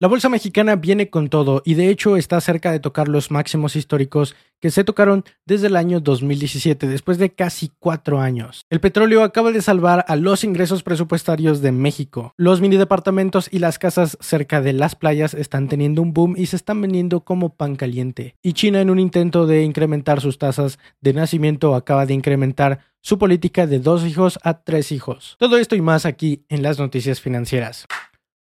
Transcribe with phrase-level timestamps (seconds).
[0.00, 3.76] La bolsa mexicana viene con todo y de hecho está cerca de tocar los máximos
[3.76, 8.62] históricos que se tocaron desde el año 2017, después de casi cuatro años.
[8.70, 12.34] El petróleo acaba de salvar a los ingresos presupuestarios de México.
[12.36, 16.46] Los mini departamentos y las casas cerca de las playas están teniendo un boom y
[16.46, 18.34] se están vendiendo como pan caliente.
[18.42, 23.16] Y China en un intento de incrementar sus tasas de nacimiento acaba de incrementar su
[23.16, 25.36] política de dos hijos a tres hijos.
[25.38, 27.86] Todo esto y más aquí en las noticias financieras.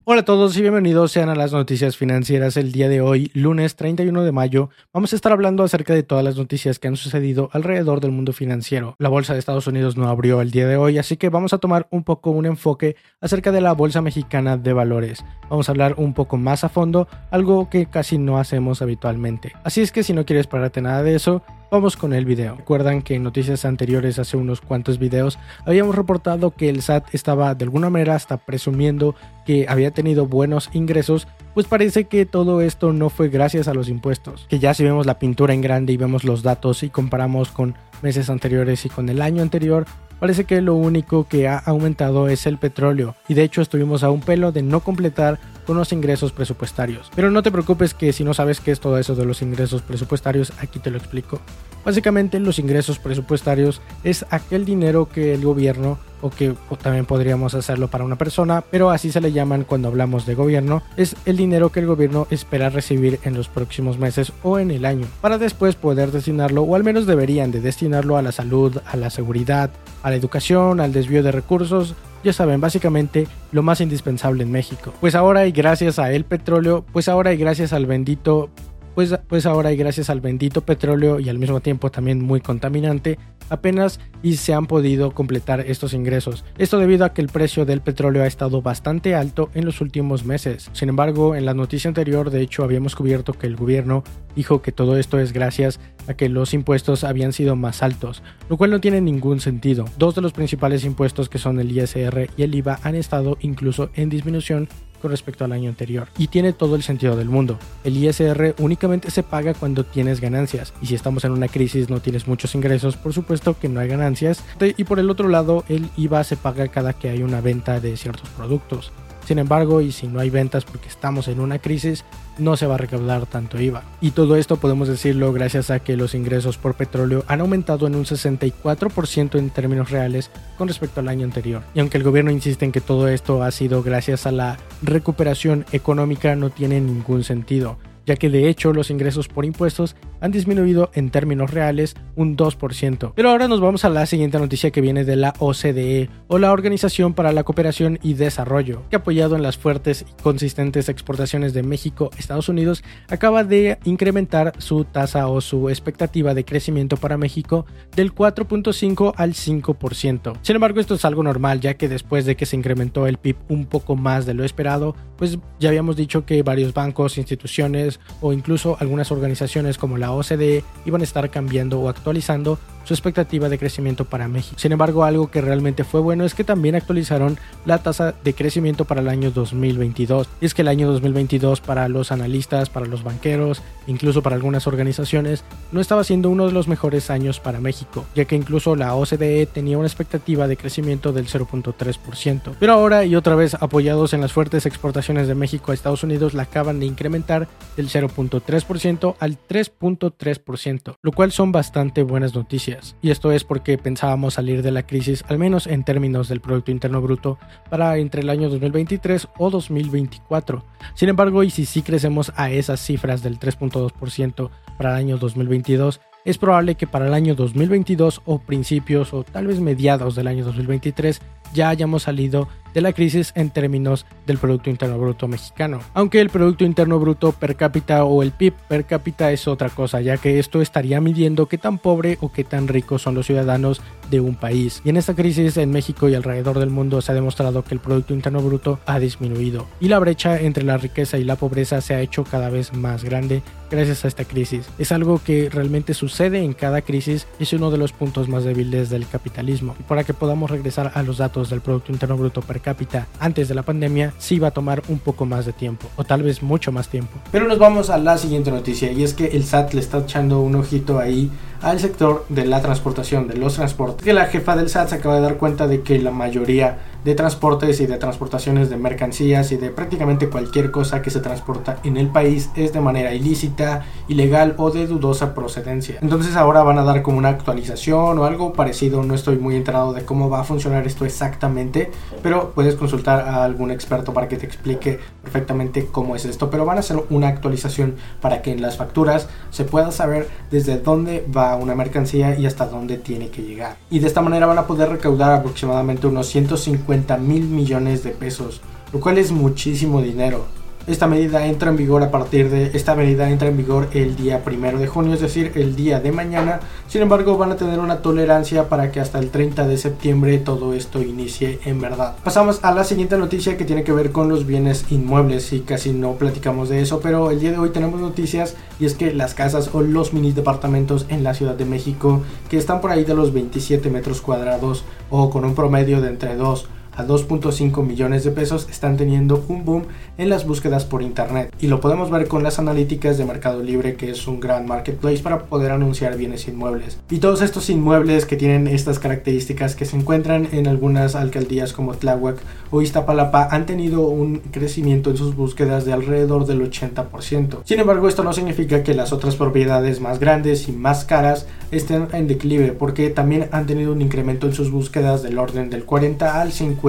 [0.03, 3.75] Hola a todos y bienvenidos sean a las noticias financieras el día de hoy, lunes
[3.75, 4.71] 31 de mayo.
[4.91, 8.33] Vamos a estar hablando acerca de todas las noticias que han sucedido alrededor del mundo
[8.33, 8.95] financiero.
[8.97, 11.59] La bolsa de Estados Unidos no abrió el día de hoy, así que vamos a
[11.59, 15.23] tomar un poco un enfoque acerca de la bolsa mexicana de valores.
[15.51, 19.53] Vamos a hablar un poco más a fondo, algo que casi no hacemos habitualmente.
[19.63, 22.57] Así es que si no quieres pararte nada de eso, Vamos con el video.
[22.57, 27.55] Recuerdan que en noticias anteriores, hace unos cuantos videos, habíamos reportado que el SAT estaba
[27.55, 32.91] de alguna manera hasta presumiendo que había tenido buenos ingresos, pues parece que todo esto
[32.91, 34.47] no fue gracias a los impuestos.
[34.49, 37.75] Que ya si vemos la pintura en grande y vemos los datos y comparamos con
[38.01, 39.85] meses anteriores y con el año anterior,
[40.19, 43.15] parece que lo único que ha aumentado es el petróleo.
[43.29, 47.09] Y de hecho estuvimos a un pelo de no completar con los ingresos presupuestarios.
[47.15, 49.81] Pero no te preocupes que si no sabes qué es todo eso de los ingresos
[49.81, 51.39] presupuestarios, aquí te lo explico.
[51.83, 57.87] Básicamente los ingresos presupuestarios es aquel dinero que el gobierno o que también podríamos hacerlo
[57.87, 61.71] para una persona, pero así se le llaman cuando hablamos de gobierno, es el dinero
[61.71, 65.75] que el gobierno espera recibir en los próximos meses o en el año, para después
[65.75, 69.71] poder destinarlo, o al menos deberían de destinarlo a la salud, a la seguridad,
[70.03, 74.93] a la educación, al desvío de recursos, ya saben, básicamente lo más indispensable en México.
[74.99, 78.49] Pues ahora y gracias a el petróleo, pues ahora y gracias al bendito
[78.95, 83.17] pues, pues ahora y gracias al bendito petróleo y al mismo tiempo también muy contaminante,
[83.49, 86.45] apenas y se han podido completar estos ingresos.
[86.57, 90.25] Esto debido a que el precio del petróleo ha estado bastante alto en los últimos
[90.25, 90.69] meses.
[90.73, 94.03] Sin embargo, en la noticia anterior, de hecho, habíamos cubierto que el gobierno
[94.35, 98.57] dijo que todo esto es gracias a que los impuestos habían sido más altos, lo
[98.57, 99.85] cual no tiene ningún sentido.
[99.97, 103.89] Dos de los principales impuestos que son el ISR y el IVA han estado incluso
[103.95, 104.69] en disminución
[105.01, 106.07] con respecto al año anterior.
[106.17, 107.57] Y tiene todo el sentido del mundo.
[107.83, 110.73] El ISR únicamente se paga cuando tienes ganancias.
[110.81, 113.87] Y si estamos en una crisis no tienes muchos ingresos, por supuesto que no hay
[113.87, 114.43] ganancias.
[114.77, 117.97] Y por el otro lado, el IVA se paga cada que hay una venta de
[117.97, 118.91] ciertos productos.
[119.25, 122.03] Sin embargo, y si no hay ventas porque estamos en una crisis,
[122.37, 123.83] no se va a recaudar tanto IVA.
[124.01, 127.95] Y todo esto podemos decirlo gracias a que los ingresos por petróleo han aumentado en
[127.95, 131.63] un 64% en términos reales con respecto al año anterior.
[131.73, 135.65] Y aunque el gobierno insiste en que todo esto ha sido gracias a la recuperación
[135.71, 140.91] económica, no tiene ningún sentido ya que de hecho los ingresos por impuestos han disminuido
[140.93, 143.13] en términos reales un 2%.
[143.15, 146.51] Pero ahora nos vamos a la siguiente noticia que viene de la OCDE o la
[146.51, 151.63] Organización para la Cooperación y Desarrollo, que apoyado en las fuertes y consistentes exportaciones de
[151.63, 157.65] México Estados Unidos, acaba de incrementar su tasa o su expectativa de crecimiento para México
[157.95, 160.37] del 4.5 al 5%.
[160.41, 163.37] Sin embargo, esto es algo normal, ya que después de que se incrementó el PIB
[163.49, 167.90] un poco más de lo esperado, pues ya habíamos dicho que varios bancos, instituciones
[168.21, 173.49] o incluso algunas organizaciones como la OCDE iban a estar cambiando o actualizando su expectativa
[173.49, 174.55] de crecimiento para México.
[174.59, 178.85] Sin embargo, algo que realmente fue bueno es que también actualizaron la tasa de crecimiento
[178.85, 180.27] para el año 2022.
[180.41, 184.67] Y es que el año 2022 para los analistas, para los banqueros, incluso para algunas
[184.67, 188.95] organizaciones, no estaba siendo uno de los mejores años para México, ya que incluso la
[188.95, 192.55] OCDE tenía una expectativa de crecimiento del 0.3%.
[192.59, 196.33] Pero ahora y otra vez apoyados en las fuertes exportaciones de México a Estados Unidos,
[196.33, 202.70] la acaban de incrementar del 0.3% al 3.3%, lo cual son bastante buenas noticias
[203.01, 206.71] y esto es porque pensábamos salir de la crisis, al menos en términos del Producto
[206.71, 207.37] Interno Bruto,
[207.69, 210.63] para entre el año 2023 o 2024.
[210.93, 216.01] Sin embargo, y si sí crecemos a esas cifras del 3.2% para el año 2022,
[216.23, 220.45] es probable que para el año 2022 o principios o tal vez mediados del año
[220.45, 221.21] 2023
[221.53, 225.79] ya hayamos salido de la crisis en términos del Producto Interno Bruto mexicano.
[225.93, 230.01] Aunque el Producto Interno Bruto per cápita o el PIB per cápita es otra cosa,
[230.01, 233.81] ya que esto estaría midiendo qué tan pobre o qué tan ricos son los ciudadanos
[234.09, 234.81] de un país.
[234.83, 237.79] Y en esta crisis en México y alrededor del mundo se ha demostrado que el
[237.79, 241.93] Producto Interno Bruto ha disminuido y la brecha entre la riqueza y la pobreza se
[241.93, 244.69] ha hecho cada vez más grande gracias a esta crisis.
[244.77, 248.43] Es algo que realmente sucede en cada crisis y es uno de los puntos más
[248.43, 249.75] débiles del capitalismo.
[249.79, 253.47] Y para que podamos regresar a los datos del Producto Interno Bruto per cápita antes
[253.47, 256.41] de la pandemia, sí va a tomar un poco más de tiempo, o tal vez
[256.41, 257.19] mucho más tiempo.
[257.31, 260.41] Pero nos vamos a la siguiente noticia, y es que el SAT le está echando
[260.41, 264.03] un ojito ahí al sector de la transportación, de los transportes.
[264.03, 267.15] Que la jefa del SAT se acaba de dar cuenta de que la mayoría de
[267.15, 271.97] transportes y de transportaciones de mercancías y de prácticamente cualquier cosa que se transporta en
[271.97, 275.97] el país es de manera ilícita, ilegal o de dudosa procedencia.
[276.01, 279.93] Entonces ahora van a dar como una actualización o algo parecido, no estoy muy enterado
[279.93, 284.37] de cómo va a funcionar esto exactamente, pero puedes consultar a algún experto para que
[284.37, 288.61] te explique perfectamente cómo es esto, pero van a hacer una actualización para que en
[288.61, 293.41] las facturas se pueda saber desde dónde va una mercancía y hasta dónde tiene que
[293.41, 293.77] llegar.
[293.89, 298.61] Y de esta manera van a poder recaudar aproximadamente unos 150 mil millones de pesos,
[298.93, 300.45] lo cual es muchísimo dinero.
[300.87, 304.43] Esta medida entra en vigor a partir de esta medida entra en vigor el día
[304.43, 306.59] primero de junio, es decir, el día de mañana.
[306.87, 310.73] Sin embargo, van a tener una tolerancia para que hasta el 30 de septiembre todo
[310.73, 312.15] esto inicie en verdad.
[312.23, 315.91] Pasamos a la siguiente noticia que tiene que ver con los bienes inmuebles y casi
[315.93, 319.35] no platicamos de eso, pero el día de hoy tenemos noticias y es que las
[319.35, 323.13] casas o los mini departamentos en la Ciudad de México que están por ahí de
[323.13, 328.31] los 27 metros cuadrados o con un promedio de entre 2 a 2.5 millones de
[328.31, 329.83] pesos están teniendo un boom
[330.17, 331.53] en las búsquedas por internet.
[331.59, 335.19] Y lo podemos ver con las analíticas de Mercado Libre que es un gran marketplace
[335.19, 336.99] para poder anunciar bienes inmuebles.
[337.09, 341.93] Y todos estos inmuebles que tienen estas características que se encuentran en algunas alcaldías como
[341.93, 342.37] Tláhuac
[342.71, 347.59] o Iztapalapa han tenido un crecimiento en sus búsquedas de alrededor del 80%.
[347.63, 352.07] Sin embargo esto no significa que las otras propiedades más grandes y más caras estén
[352.13, 356.41] en declive porque también han tenido un incremento en sus búsquedas del orden del 40
[356.41, 356.80] al 50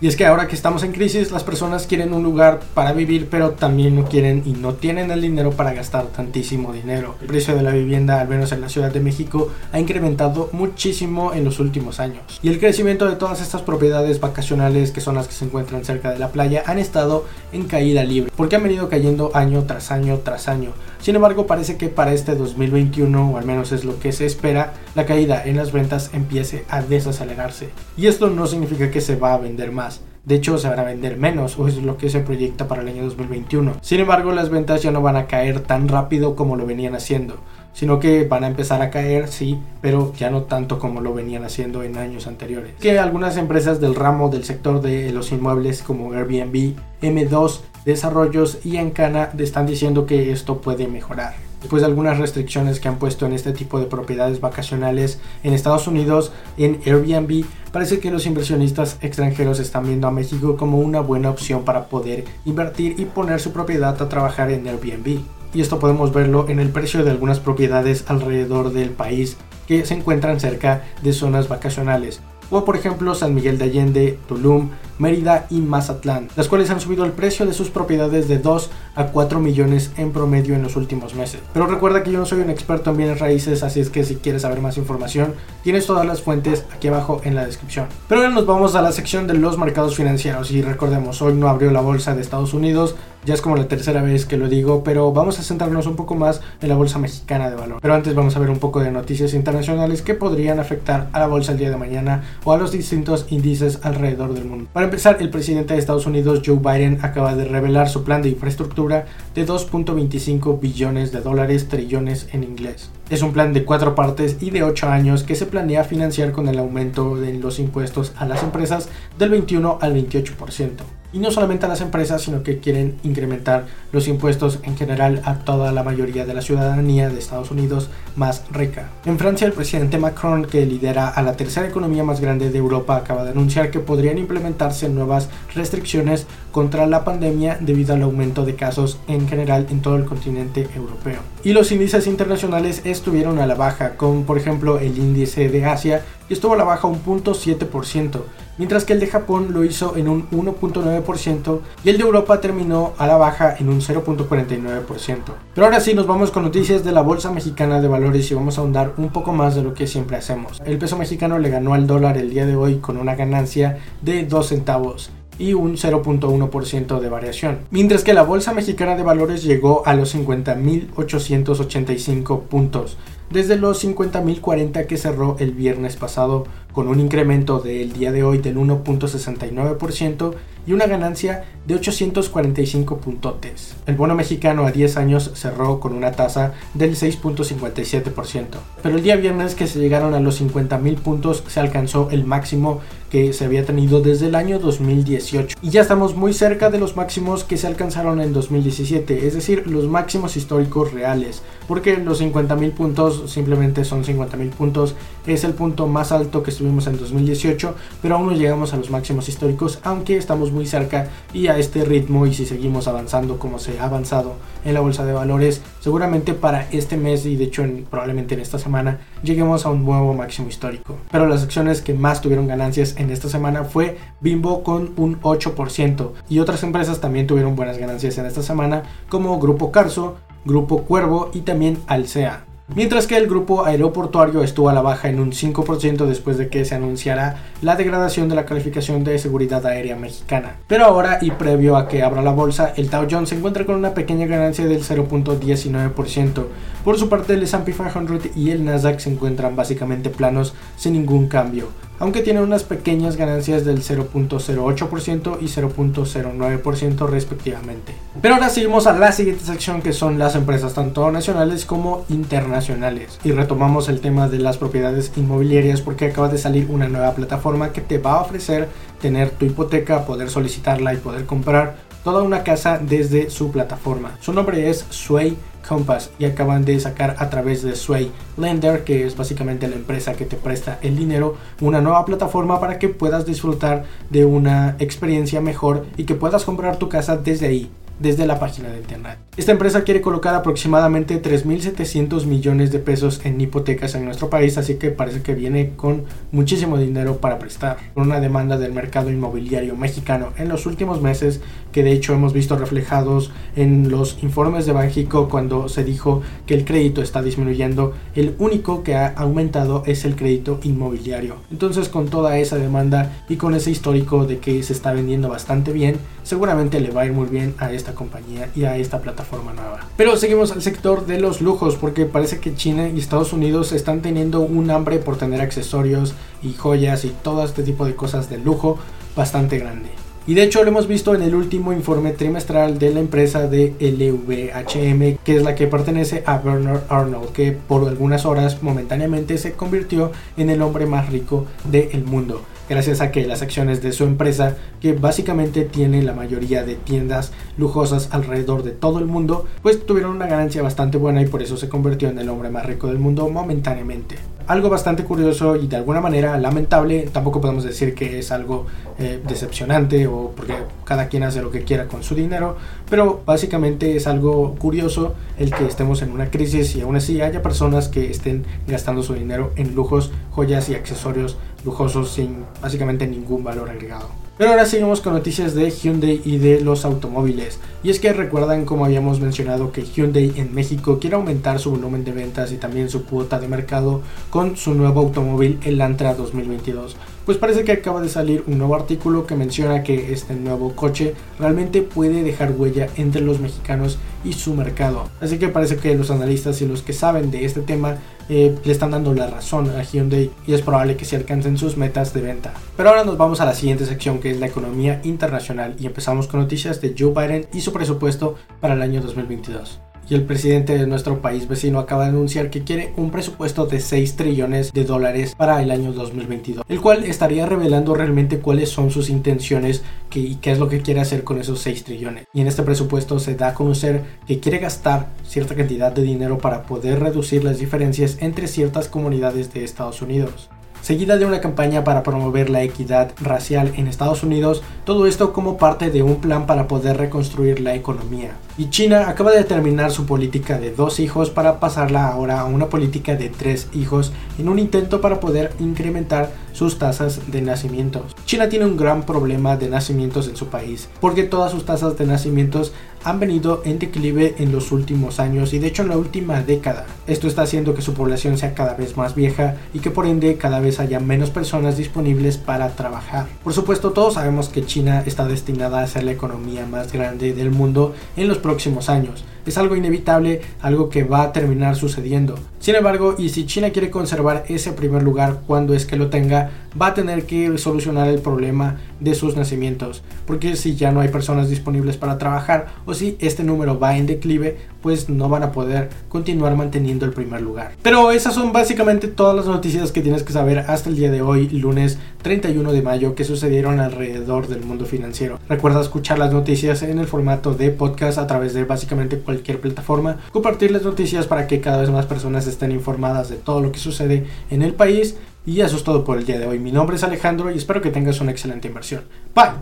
[0.00, 3.28] y es que ahora que estamos en crisis, las personas quieren un lugar para vivir,
[3.28, 7.16] pero también no quieren y no tienen el dinero para gastar tantísimo dinero.
[7.20, 11.32] El precio de la vivienda, al menos en la Ciudad de México, ha incrementado muchísimo
[11.34, 12.22] en los últimos años.
[12.42, 16.10] Y el crecimiento de todas estas propiedades vacacionales, que son las que se encuentran cerca
[16.12, 20.18] de la playa, han estado en caída libre, porque han venido cayendo año tras año
[20.18, 20.72] tras año.
[21.00, 24.74] Sin embargo, parece que para este 2021, o al menos es lo que se espera,
[24.94, 27.70] la caída en las ventas empiece a desacelerarse.
[27.96, 30.02] Y esto no significa se va a vender más.
[30.24, 32.88] De hecho, se van a vender menos, o es lo que se proyecta para el
[32.88, 33.76] año 2021.
[33.80, 37.36] Sin embargo, las ventas ya no van a caer tan rápido como lo venían haciendo,
[37.72, 41.44] sino que van a empezar a caer, sí, pero ya no tanto como lo venían
[41.44, 42.74] haciendo en años anteriores.
[42.80, 48.76] Que algunas empresas del ramo del sector de los inmuebles como Airbnb, M2, Desarrollos y
[48.76, 51.49] Encana están diciendo que esto puede mejorar.
[51.60, 55.86] Después de algunas restricciones que han puesto en este tipo de propiedades vacacionales en Estados
[55.86, 61.30] Unidos, en Airbnb, parece que los inversionistas extranjeros están viendo a México como una buena
[61.30, 65.20] opción para poder invertir y poner su propiedad a trabajar en Airbnb.
[65.52, 69.36] Y esto podemos verlo en el precio de algunas propiedades alrededor del país
[69.66, 72.20] que se encuentran cerca de zonas vacacionales
[72.50, 74.70] como por ejemplo San Miguel de Allende, Tulum,
[75.00, 79.06] Mérida y Mazatlán, las cuales han subido el precio de sus propiedades de 2 a
[79.06, 81.40] 4 millones en promedio en los últimos meses.
[81.54, 84.16] Pero recuerda que yo no soy un experto en bienes raíces, así es que si
[84.16, 87.86] quieres saber más información, tienes todas las fuentes aquí abajo en la descripción.
[88.08, 91.48] Pero ahora nos vamos a la sección de los mercados financieros y recordemos, hoy no
[91.48, 92.94] abrió la bolsa de Estados Unidos,
[93.24, 96.14] ya es como la tercera vez que lo digo, pero vamos a centrarnos un poco
[96.14, 97.78] más en la bolsa mexicana de valor.
[97.80, 101.26] Pero antes vamos a ver un poco de noticias internacionales que podrían afectar a la
[101.26, 104.70] bolsa el día de mañana o a los distintos índices alrededor del mundo.
[104.90, 109.06] Empezar, el presidente de Estados Unidos, Joe Biden, acaba de revelar su plan de infraestructura
[109.36, 112.90] de 2.25 billones de dólares, trillones en inglés.
[113.10, 116.46] Es un plan de cuatro partes y de ocho años que se planea financiar con
[116.46, 118.88] el aumento de los impuestos a las empresas
[119.18, 124.08] del 21 al 28% y no solamente a las empresas, sino que quieren incrementar los
[124.08, 128.90] impuestos en general a toda la mayoría de la ciudadanía de Estados Unidos más rica.
[129.04, 132.96] En Francia, el presidente Macron, que lidera a la tercera economía más grande de Europa,
[132.96, 138.54] acaba de anunciar que podrían implementarse nuevas restricciones contra la pandemia debido al aumento de
[138.54, 141.20] casos en general en todo el continente europeo.
[141.42, 146.04] Y los índices internacionales estuvieron a la baja, con por ejemplo el índice de Asia
[146.28, 148.20] que estuvo a la baja un 0.7%,
[148.58, 152.92] mientras que el de Japón lo hizo en un 1.9% y el de Europa terminó
[152.98, 155.16] a la baja en un 0.49%.
[155.54, 158.58] Pero ahora sí nos vamos con noticias de la Bolsa Mexicana de Valores y vamos
[158.58, 160.60] a ahondar un poco más de lo que siempre hacemos.
[160.64, 164.24] El peso mexicano le ganó al dólar el día de hoy con una ganancia de
[164.24, 167.60] 2 centavos y un 0.1% de variación.
[167.70, 172.98] Mientras que la Bolsa Mexicana de Valores llegó a los 50.885 puntos,
[173.30, 178.38] desde los 50.040 que cerró el viernes pasado, con un incremento del día de hoy
[178.38, 180.34] del 1.69%
[180.66, 183.74] y una ganancia de 845 puntotes.
[183.86, 188.46] El bono mexicano a 10 años cerró con una tasa del 6.57%,
[188.82, 192.80] pero el día viernes que se llegaron a los 50.000 puntos se alcanzó el máximo
[193.10, 196.96] que se había tenido desde el año 2018 y ya estamos muy cerca de los
[196.96, 202.72] máximos que se alcanzaron en 2017, es decir, los máximos históricos reales, porque los 50.000
[202.72, 204.94] puntos simplemente son 50.000 puntos,
[205.26, 208.90] es el punto más alto que estuvimos en 2018, pero aún no llegamos a los
[208.90, 213.58] máximos históricos, aunque estamos muy cerca y a este ritmo y si seguimos avanzando como
[213.58, 217.64] se ha avanzado en la bolsa de valores, seguramente para este mes y de hecho
[217.90, 220.96] probablemente en esta semana lleguemos a un nuevo máximo histórico.
[221.10, 226.12] Pero las acciones que más tuvieron ganancias en esta semana fue Bimbo con un 8%
[226.28, 231.30] y otras empresas también tuvieron buenas ganancias en esta semana como Grupo Carso, Grupo Cuervo
[231.34, 236.06] y también Alsea mientras que el grupo aeroportuario estuvo a la baja en un 5%
[236.06, 240.56] después de que se anunciara la degradación de la calificación de seguridad aérea mexicana.
[240.66, 243.76] Pero ahora y previo a que abra la bolsa, el Dow Jones se encuentra con
[243.76, 246.44] una pequeña ganancia del 0.19%.
[246.84, 251.28] Por su parte, el S&P 500 y el Nasdaq se encuentran básicamente planos sin ningún
[251.28, 251.68] cambio
[252.00, 257.94] aunque tiene unas pequeñas ganancias del 0.08% y 0.09% respectivamente.
[258.20, 263.20] Pero ahora seguimos a la siguiente sección que son las empresas tanto nacionales como internacionales.
[263.22, 267.72] Y retomamos el tema de las propiedades inmobiliarias porque acaba de salir una nueva plataforma
[267.72, 268.68] que te va a ofrecer
[269.00, 274.16] tener tu hipoteca, poder solicitarla y poder comprar toda una casa desde su plataforma.
[274.20, 275.36] Su nombre es Sway
[275.66, 280.14] Compass y acaban de sacar a través de Sway Lender, que es básicamente la empresa
[280.14, 285.40] que te presta el dinero, una nueva plataforma para que puedas disfrutar de una experiencia
[285.40, 289.18] mejor y que puedas comprar tu casa desde ahí, desde la página de internet.
[289.36, 294.74] Esta empresa quiere colocar aproximadamente 3.700 millones de pesos en hipotecas en nuestro país, así
[294.74, 297.76] que parece que viene con muchísimo dinero para prestar.
[297.94, 301.40] Con una demanda del mercado inmobiliario mexicano en los últimos meses,
[301.72, 306.54] que de hecho hemos visto reflejados en los informes de Banjico cuando se dijo que
[306.54, 311.36] el crédito está disminuyendo, el único que ha aumentado es el crédito inmobiliario.
[311.50, 315.72] Entonces con toda esa demanda y con ese histórico de que se está vendiendo bastante
[315.72, 319.52] bien, seguramente le va a ir muy bien a esta compañía y a esta plataforma
[319.52, 319.80] nueva.
[319.96, 324.02] Pero seguimos al sector de los lujos porque parece que China y Estados Unidos están
[324.02, 328.38] teniendo un hambre por tener accesorios y joyas y todo este tipo de cosas de
[328.38, 328.78] lujo
[329.16, 329.90] bastante grande.
[330.26, 333.74] Y de hecho lo hemos visto en el último informe trimestral de la empresa de
[333.80, 339.54] LVHM, que es la que pertenece a Bernard Arnold, que por algunas horas momentáneamente se
[339.54, 344.04] convirtió en el hombre más rico del mundo gracias a que las acciones de su
[344.04, 349.84] empresa, que básicamente tiene la mayoría de tiendas lujosas alrededor de todo el mundo, pues
[349.84, 352.86] tuvieron una ganancia bastante buena y por eso se convirtió en el hombre más rico
[352.86, 354.16] del mundo momentáneamente
[354.50, 357.08] algo bastante curioso y de alguna manera lamentable.
[357.12, 358.66] Tampoco podemos decir que es algo
[358.98, 360.54] eh, decepcionante o porque
[360.84, 362.56] cada quien hace lo que quiera con su dinero,
[362.88, 367.42] pero básicamente es algo curioso el que estemos en una crisis y aún así haya
[367.42, 373.44] personas que estén gastando su dinero en lujos, joyas y accesorios lujosos sin básicamente ningún
[373.44, 374.19] valor agregado.
[374.40, 377.58] Pero ahora seguimos con noticias de Hyundai y de los automóviles.
[377.82, 382.04] Y es que recuerdan como habíamos mencionado que Hyundai en México quiere aumentar su volumen
[382.04, 386.96] de ventas y también su cuota de mercado con su nuevo automóvil el Antra 2022
[387.30, 391.14] pues parece que acaba de salir un nuevo artículo que menciona que este nuevo coche
[391.38, 395.08] realmente puede dejar huella entre los mexicanos y su mercado.
[395.20, 397.98] Así que parece que los analistas y los que saben de este tema
[398.30, 401.76] eh, le están dando la razón a Hyundai y es probable que se alcancen sus
[401.76, 402.54] metas de venta.
[402.76, 406.28] Pero ahora nos vamos a la siguiente sección que es la economía internacional y empezamos
[406.28, 409.80] con noticias de Joe Biden y su presupuesto para el año 2022
[410.10, 413.80] y el presidente de nuestro país vecino acaba de anunciar que quiere un presupuesto de
[413.80, 418.90] 6 trillones de dólares para el año 2022, el cual estaría revelando realmente cuáles son
[418.90, 422.26] sus intenciones y qué es lo que quiere hacer con esos 6 trillones.
[422.34, 426.38] Y en este presupuesto se da a conocer que quiere gastar cierta cantidad de dinero
[426.38, 430.50] para poder reducir las diferencias entre ciertas comunidades de Estados Unidos.
[430.90, 435.56] Seguida de una campaña para promover la equidad racial en Estados Unidos, todo esto como
[435.56, 438.32] parte de un plan para poder reconstruir la economía.
[438.58, 442.66] Y China acaba de terminar su política de dos hijos para pasarla ahora a una
[442.66, 448.14] política de tres hijos en un intento para poder incrementar sus tasas de nacimientos.
[448.24, 452.06] China tiene un gran problema de nacimientos en su país, porque todas sus tasas de
[452.06, 452.72] nacimientos
[453.04, 456.86] han venido en declive en los últimos años y de hecho en la última década.
[457.06, 460.36] Esto está haciendo que su población sea cada vez más vieja y que por ende
[460.36, 463.26] cada vez haya menos personas disponibles para trabajar.
[463.42, 467.50] Por supuesto todos sabemos que China está destinada a ser la economía más grande del
[467.50, 472.36] mundo en los próximos años es algo inevitable, algo que va a terminar sucediendo.
[472.58, 476.50] Sin embargo, y si China quiere conservar ese primer lugar cuando es que lo tenga,
[476.80, 481.08] va a tener que solucionar el problema de sus nacimientos, porque si ya no hay
[481.08, 485.52] personas disponibles para trabajar o si este número va en declive, pues no van a
[485.52, 487.72] poder continuar manteniendo el primer lugar.
[487.82, 491.22] Pero esas son básicamente todas las noticias que tienes que saber hasta el día de
[491.22, 495.38] hoy, lunes 31 de mayo, que sucedieron alrededor del mundo financiero.
[495.48, 500.18] Recuerda escuchar las noticias en el formato de podcast a través de básicamente cualquier plataforma,
[500.32, 503.78] compartir las noticias para que cada vez más personas estén informadas de todo lo que
[503.78, 505.16] sucede en el país.
[505.46, 506.58] Y eso es todo por el día de hoy.
[506.58, 509.04] Mi nombre es Alejandro y espero que tengas una excelente inversión.
[509.34, 509.52] Bye.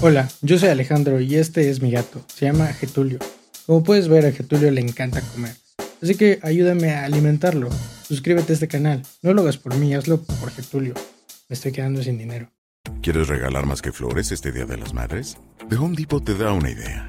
[0.00, 2.22] Hola, yo soy Alejandro y este es mi gato.
[2.32, 3.18] Se llama Getulio.
[3.66, 5.56] Como puedes ver, a Getulio le encanta comer.
[6.00, 7.68] Así que ayúdame a alimentarlo.
[8.06, 9.02] Suscríbete a este canal.
[9.22, 10.94] No lo hagas por mí, hazlo por Getulio.
[11.48, 12.48] Me estoy quedando sin dinero.
[13.02, 15.36] ¿Quieres regalar más que flores este Día de las Madres?
[15.68, 17.08] The Home Depot te da una idea.